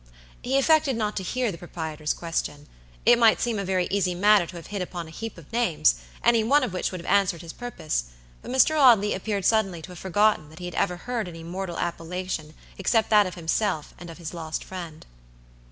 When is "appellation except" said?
11.77-13.11